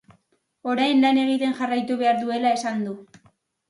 [0.73, 3.01] Orain lan egiten jarraitu behar dutela esan du.